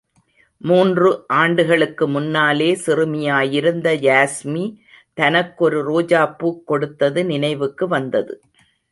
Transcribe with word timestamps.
மூன்று 0.57 1.09
ஆண்டுகளுக்கு 1.27 2.07
முன்னாலே 2.07 2.69
சிறுமியாயிருந்த 2.85 3.87
யாஸ்மி 4.05 4.63
தனக்கொரு 5.13 5.79
ரோஜாப் 5.89 6.33
பூக் 6.37 6.67
கொடுத்தது 6.67 7.25
நினைவுக்கு 7.25 7.87
வந்தது. 7.87 8.41